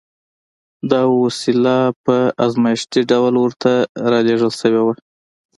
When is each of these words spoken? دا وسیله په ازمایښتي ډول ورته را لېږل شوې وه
دا 0.91 1.01
وسیله 1.23 1.77
په 2.05 2.17
ازمایښتي 2.45 3.01
ډول 3.11 3.33
ورته 3.39 3.71
را 4.11 4.19
لېږل 4.27 4.51
شوې 4.61 4.81
وه 4.85 4.93